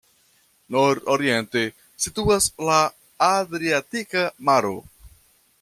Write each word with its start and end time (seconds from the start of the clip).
Nord-oriente 0.75 1.61
situas 2.05 2.49
la 2.71 2.79
Adriatika 3.29 4.29
maro. 4.51 4.77